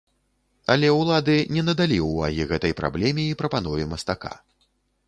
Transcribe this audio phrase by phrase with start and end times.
[0.75, 4.33] Але ўлады не надалі ўвагі гэтай праблеме і прапанове мастака.